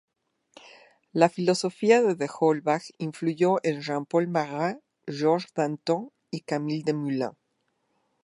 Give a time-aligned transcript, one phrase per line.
[1.21, 7.35] La filosofía de d'Holbach influyó en Jean-Paul Marat, Georges Danton y Camille Desmoulins.